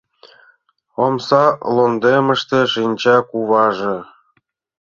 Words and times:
Омса 1.03 1.43
лондемыште 1.75 2.59
шинча 2.73 3.17
куваже 3.29 3.97